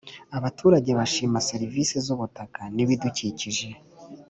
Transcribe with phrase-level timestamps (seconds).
[0.37, 3.69] Abaturage bashima serivisi z’ ubutaka n’ ibidukikije